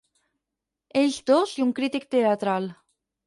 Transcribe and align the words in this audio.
Ells 1.01 1.19
dos 1.31 1.53
i 1.59 1.65
un 1.67 1.73
crític 1.81 2.09
teatral. 2.17 2.69